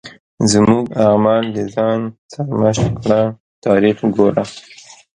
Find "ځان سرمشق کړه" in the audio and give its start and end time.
1.75-3.21